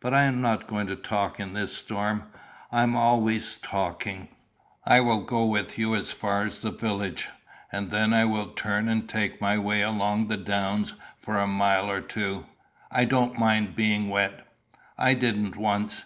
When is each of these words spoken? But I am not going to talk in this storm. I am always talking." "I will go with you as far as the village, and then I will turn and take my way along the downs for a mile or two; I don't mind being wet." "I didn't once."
But 0.00 0.14
I 0.14 0.22
am 0.22 0.40
not 0.40 0.68
going 0.68 0.86
to 0.86 0.94
talk 0.94 1.40
in 1.40 1.52
this 1.52 1.76
storm. 1.76 2.28
I 2.70 2.84
am 2.84 2.94
always 2.94 3.56
talking." 3.56 4.28
"I 4.86 5.00
will 5.00 5.22
go 5.22 5.44
with 5.46 5.76
you 5.78 5.96
as 5.96 6.12
far 6.12 6.42
as 6.42 6.58
the 6.58 6.70
village, 6.70 7.28
and 7.72 7.90
then 7.90 8.12
I 8.14 8.24
will 8.24 8.46
turn 8.50 8.88
and 8.88 9.08
take 9.08 9.40
my 9.40 9.58
way 9.58 9.82
along 9.82 10.28
the 10.28 10.36
downs 10.36 10.94
for 11.16 11.38
a 11.38 11.48
mile 11.48 11.90
or 11.90 12.00
two; 12.00 12.46
I 12.92 13.04
don't 13.04 13.36
mind 13.36 13.74
being 13.74 14.08
wet." 14.10 14.46
"I 14.96 15.14
didn't 15.14 15.56
once." 15.56 16.04